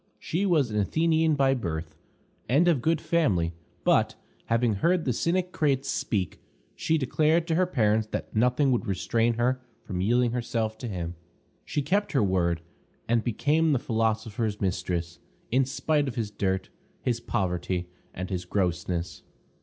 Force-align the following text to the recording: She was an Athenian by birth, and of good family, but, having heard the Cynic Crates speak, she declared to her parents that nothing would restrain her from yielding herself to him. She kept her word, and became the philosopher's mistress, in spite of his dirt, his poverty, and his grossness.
She 0.17 0.47
was 0.47 0.71
an 0.71 0.79
Athenian 0.79 1.35
by 1.35 1.53
birth, 1.53 1.95
and 2.49 2.67
of 2.67 2.81
good 2.81 2.99
family, 2.99 3.53
but, 3.83 4.15
having 4.45 4.73
heard 4.73 5.05
the 5.05 5.13
Cynic 5.13 5.51
Crates 5.51 5.89
speak, 5.89 6.41
she 6.75 6.97
declared 6.97 7.45
to 7.47 7.53
her 7.53 7.67
parents 7.67 8.07
that 8.07 8.35
nothing 8.35 8.71
would 8.71 8.87
restrain 8.87 9.35
her 9.35 9.61
from 9.83 10.01
yielding 10.01 10.31
herself 10.31 10.75
to 10.79 10.87
him. 10.87 11.13
She 11.65 11.83
kept 11.83 12.13
her 12.13 12.23
word, 12.23 12.61
and 13.07 13.23
became 13.23 13.73
the 13.73 13.77
philosopher's 13.77 14.59
mistress, 14.59 15.19
in 15.51 15.65
spite 15.65 16.07
of 16.07 16.15
his 16.15 16.31
dirt, 16.31 16.69
his 17.03 17.19
poverty, 17.19 17.87
and 18.11 18.31
his 18.31 18.45
grossness. 18.45 19.21